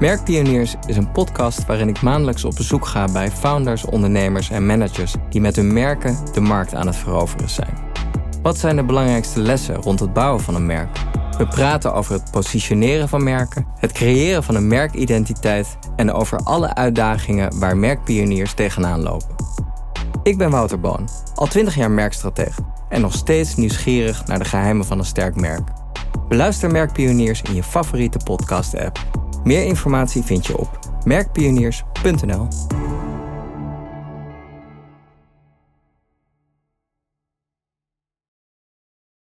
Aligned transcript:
Merkpioniers 0.00 0.74
is 0.86 0.96
een 0.96 1.12
podcast 1.12 1.66
waarin 1.66 1.88
ik 1.88 2.02
maandelijks 2.02 2.44
op 2.44 2.54
bezoek 2.56 2.86
ga 2.86 3.04
bij 3.12 3.30
founders, 3.30 3.84
ondernemers 3.84 4.50
en 4.50 4.66
managers 4.66 5.14
die 5.30 5.40
met 5.40 5.56
hun 5.56 5.72
merken 5.72 6.16
de 6.32 6.40
markt 6.40 6.74
aan 6.74 6.86
het 6.86 6.96
veroveren 6.96 7.48
zijn. 7.48 7.78
Wat 8.42 8.58
zijn 8.58 8.76
de 8.76 8.84
belangrijkste 8.84 9.40
lessen 9.40 9.74
rond 9.74 10.00
het 10.00 10.12
bouwen 10.12 10.40
van 10.42 10.54
een 10.54 10.66
merk? 10.66 10.98
We 11.38 11.46
praten 11.46 11.94
over 11.94 12.12
het 12.12 12.30
positioneren 12.30 13.08
van 13.08 13.22
merken, 13.22 13.66
het 13.78 13.92
creëren 13.92 14.42
van 14.42 14.54
een 14.54 14.66
merkidentiteit 14.66 15.78
en 15.96 16.12
over 16.12 16.38
alle 16.38 16.74
uitdagingen 16.74 17.58
waar 17.58 17.76
merkpioniers 17.76 18.54
tegenaan 18.54 19.02
lopen. 19.02 19.34
Ik 20.22 20.38
ben 20.38 20.50
Wouter 20.50 20.80
Boon, 20.80 21.08
al 21.34 21.46
20 21.46 21.74
jaar 21.74 21.90
merkstratege 21.90 22.62
en 22.88 23.00
nog 23.00 23.14
steeds 23.14 23.56
nieuwsgierig 23.56 24.26
naar 24.26 24.38
de 24.38 24.44
geheimen 24.44 24.86
van 24.86 24.98
een 24.98 25.04
sterk 25.04 25.36
merk. 25.36 25.68
Beluister 26.28 26.70
Merkpioniers 26.70 27.42
in 27.42 27.54
je 27.54 27.62
favoriete 27.62 28.18
podcast-app. 28.24 29.19
Meer 29.44 29.64
informatie 29.64 30.22
vind 30.22 30.46
je 30.46 30.58
op 30.58 30.78
merkpioniers.nl. 31.04 32.48